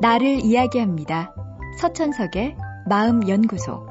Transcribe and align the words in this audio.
나를 0.00 0.44
이야기합니다. 0.44 1.34
서천석의 1.80 2.56
마음연구소. 2.88 3.88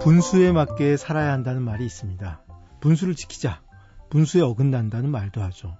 분수에 0.00 0.50
맞게 0.52 0.96
살아야 0.96 1.32
한다는 1.32 1.60
말이 1.62 1.84
있습니다. 1.84 2.42
분수를 2.80 3.14
지키자. 3.14 3.60
분수에 4.08 4.40
어긋난다는 4.40 5.10
말도 5.10 5.42
하죠. 5.42 5.76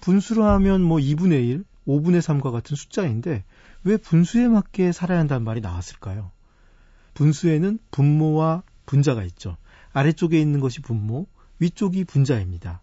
분수로 0.00 0.44
하면 0.44 0.80
뭐 0.80 0.96
2분의 0.96 1.46
1, 1.48 1.64
5분의 1.86 2.22
3과 2.22 2.50
같은 2.50 2.76
숫자인데 2.76 3.44
왜 3.84 3.96
분수에 3.98 4.48
맞게 4.48 4.92
살아야 4.92 5.18
한다는 5.18 5.44
말이 5.44 5.60
나왔을까요? 5.60 6.30
분수에는 7.12 7.78
분모와 7.90 8.62
분자가 8.86 9.22
있죠. 9.24 9.58
아래쪽에 9.92 10.40
있는 10.40 10.60
것이 10.60 10.80
분모, 10.80 11.26
위쪽이 11.58 12.04
분자입니다. 12.04 12.80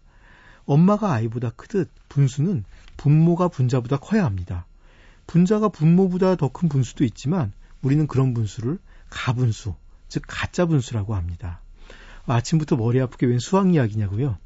엄마가 0.68 1.14
아이보다 1.14 1.50
크듯 1.50 1.90
분수는 2.10 2.62
분모가 2.98 3.48
분자보다 3.48 3.96
커야 3.96 4.24
합니다. 4.24 4.66
분자가 5.26 5.70
분모보다 5.70 6.36
더 6.36 6.48
큰 6.50 6.68
분수도 6.68 7.04
있지만 7.04 7.52
우리는 7.80 8.06
그런 8.06 8.34
분수를 8.34 8.78
가분수, 9.08 9.74
즉 10.08 10.22
가짜 10.26 10.66
분수라고 10.66 11.14
합니다. 11.14 11.62
아침부터 12.26 12.76
머리 12.76 13.00
아프게 13.00 13.24
웬 13.26 13.38
수학 13.38 13.72
이야기냐고요? 13.72 14.36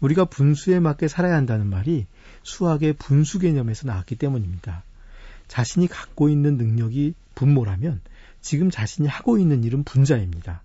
우리가 0.00 0.24
분수에 0.24 0.80
맞게 0.80 1.08
살아야 1.08 1.36
한다는 1.36 1.66
말이 1.66 2.06
수학의 2.42 2.94
분수 2.94 3.38
개념에서 3.38 3.86
나왔기 3.86 4.16
때문입니다. 4.16 4.82
자신이 5.46 5.88
갖고 5.88 6.30
있는 6.30 6.56
능력이 6.56 7.14
분모라면 7.34 8.00
지금 8.40 8.70
자신이 8.70 9.08
하고 9.08 9.36
있는 9.36 9.62
일은 9.62 9.84
분자입니다. 9.84 10.62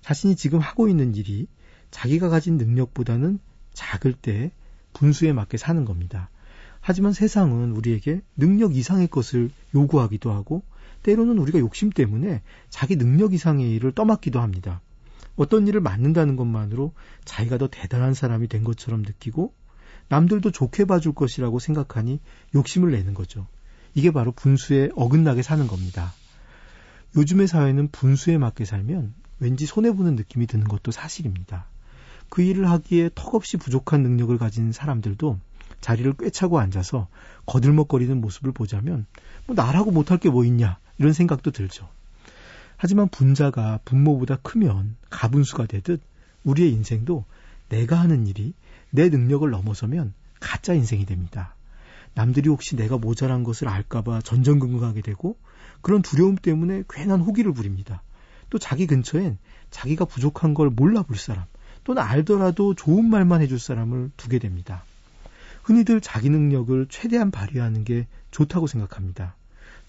자신이 0.00 0.34
지금 0.34 0.58
하고 0.58 0.88
있는 0.88 1.14
일이 1.14 1.46
자기가 1.92 2.28
가진 2.28 2.58
능력보다는 2.58 3.38
작을 3.78 4.12
때 4.12 4.50
분수에 4.92 5.32
맞게 5.32 5.56
사는 5.56 5.84
겁니다. 5.84 6.30
하지만 6.80 7.12
세상은 7.12 7.70
우리에게 7.72 8.22
능력 8.36 8.74
이상의 8.74 9.06
것을 9.06 9.50
요구하기도 9.74 10.32
하고 10.32 10.62
때로는 11.04 11.38
우리가 11.38 11.60
욕심 11.60 11.90
때문에 11.90 12.42
자기 12.70 12.96
능력 12.96 13.32
이상의 13.32 13.70
일을 13.74 13.92
떠맡기도 13.92 14.40
합니다. 14.40 14.80
어떤 15.36 15.68
일을 15.68 15.80
맡는다는 15.80 16.34
것만으로 16.34 16.92
자기가 17.24 17.58
더 17.58 17.68
대단한 17.68 18.14
사람이 18.14 18.48
된 18.48 18.64
것처럼 18.64 19.02
느끼고 19.02 19.54
남들도 20.08 20.50
좋게 20.50 20.86
봐줄 20.86 21.14
것이라고 21.14 21.60
생각하니 21.60 22.18
욕심을 22.56 22.90
내는 22.90 23.14
거죠. 23.14 23.46
이게 23.94 24.10
바로 24.10 24.32
분수에 24.32 24.90
어긋나게 24.96 25.42
사는 25.42 25.64
겁니다. 25.68 26.12
요즘의 27.16 27.46
사회는 27.46 27.88
분수에 27.92 28.38
맞게 28.38 28.64
살면 28.64 29.14
왠지 29.38 29.66
손해보는 29.66 30.16
느낌이 30.16 30.48
드는 30.48 30.66
것도 30.66 30.90
사실입니다. 30.90 31.68
그 32.28 32.42
일을 32.42 32.70
하기에 32.70 33.10
턱없이 33.14 33.56
부족한 33.56 34.02
능력을 34.02 34.36
가진 34.38 34.72
사람들도 34.72 35.38
자리를 35.80 36.12
꿰차고 36.14 36.58
앉아서 36.58 37.08
거들먹거리는 37.46 38.20
모습을 38.20 38.52
보자면 38.52 39.06
뭐 39.46 39.54
나라고 39.54 39.90
못할 39.90 40.18
게 40.18 40.28
뭐 40.28 40.44
있냐 40.44 40.78
이런 40.98 41.12
생각도 41.12 41.50
들죠. 41.50 41.88
하지만 42.76 43.08
분자가 43.08 43.80
분모보다 43.84 44.36
크면 44.36 44.96
가분수가 45.10 45.66
되듯 45.66 46.00
우리의 46.44 46.72
인생도 46.72 47.24
내가 47.68 47.98
하는 47.98 48.26
일이 48.26 48.54
내 48.90 49.08
능력을 49.08 49.48
넘어서면 49.50 50.14
가짜 50.40 50.74
인생이 50.74 51.04
됩니다. 51.06 51.54
남들이 52.14 52.48
혹시 52.48 52.76
내가 52.76 52.98
모자란 52.98 53.44
것을 53.44 53.68
알까봐 53.68 54.22
전전긍긍하게 54.22 55.02
되고 55.02 55.36
그런 55.82 56.02
두려움 56.02 56.36
때문에 56.36 56.84
괜한 56.88 57.20
호기를 57.20 57.52
부립니다. 57.52 58.02
또 58.50 58.58
자기 58.58 58.86
근처엔 58.86 59.38
자기가 59.70 60.04
부족한 60.06 60.54
걸 60.54 60.70
몰라 60.70 61.02
볼 61.02 61.16
사람, 61.16 61.44
또는 61.84 62.02
알더라도 62.02 62.74
좋은 62.74 63.08
말만 63.08 63.40
해줄 63.40 63.58
사람을 63.58 64.10
두게 64.16 64.38
됩니다. 64.38 64.84
흔히들 65.62 66.00
자기 66.00 66.30
능력을 66.30 66.86
최대한 66.88 67.30
발휘하는 67.30 67.84
게 67.84 68.06
좋다고 68.30 68.66
생각합니다. 68.66 69.34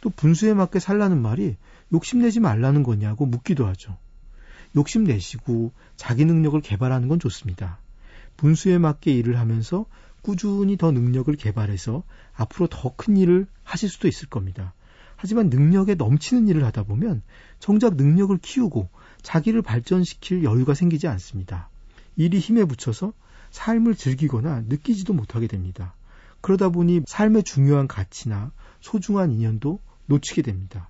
또 0.01 0.09
분수에 0.09 0.53
맞게 0.53 0.79
살라는 0.79 1.21
말이 1.21 1.55
욕심내지 1.93 2.39
말라는 2.39 2.83
거냐고 2.83 3.25
묻기도 3.25 3.65
하죠. 3.67 3.97
욕심내시고 4.75 5.71
자기 5.95 6.25
능력을 6.25 6.59
개발하는 6.61 7.07
건 7.07 7.19
좋습니다. 7.19 7.79
분수에 8.37 8.77
맞게 8.77 9.11
일을 9.11 9.39
하면서 9.39 9.85
꾸준히 10.21 10.77
더 10.77 10.91
능력을 10.91 11.33
개발해서 11.35 12.03
앞으로 12.35 12.67
더 12.67 12.93
큰 12.95 13.17
일을 13.17 13.47
하실 13.63 13.89
수도 13.89 14.07
있을 14.07 14.27
겁니다. 14.27 14.73
하지만 15.15 15.49
능력에 15.49 15.95
넘치는 15.95 16.47
일을 16.47 16.63
하다 16.65 16.83
보면 16.83 17.21
정작 17.59 17.95
능력을 17.95 18.37
키우고 18.37 18.89
자기를 19.21 19.61
발전시킬 19.61 20.43
여유가 20.43 20.73
생기지 20.73 21.07
않습니다. 21.07 21.69
일이 22.19 22.37
힘에 22.37 22.65
붙여서 22.65 23.13
삶을 23.49 23.95
즐기거나 23.95 24.63
느끼지도 24.67 25.13
못하게 25.13 25.47
됩니다. 25.47 25.95
그러다 26.41 26.67
보니 26.67 27.03
삶의 27.07 27.43
중요한 27.43 27.87
가치나 27.87 28.51
소중한 28.81 29.31
인연도 29.31 29.79
놓치게 30.07 30.41
됩니다. 30.41 30.89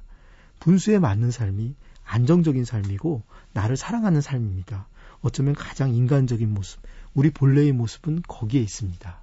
분수에 0.60 0.98
맞는 0.98 1.30
삶이 1.30 1.76
안정적인 2.04 2.66
삶이고 2.66 3.22
나를 3.54 3.78
사랑하는 3.78 4.22
삶입니다. 4.22 4.88
어쩌면 5.22 5.54
가장 5.54 5.94
인간적인 5.94 6.52
모습, 6.52 6.82
우리 7.14 7.30
본래의 7.30 7.74
모습은 7.74 8.24
거기에 8.28 8.62
있습니다. 8.62 9.22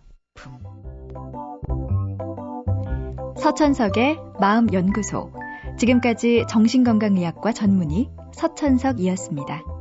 서천석의 3.41 4.19
마음연구소. 4.39 5.33
지금까지 5.77 6.45
정신건강의학과 6.49 7.53
전문의 7.53 8.11
서천석이었습니다. 8.33 9.76